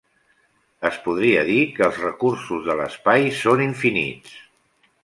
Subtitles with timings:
[0.89, 4.39] Es podria dir que els recursos de l'espai són infinits.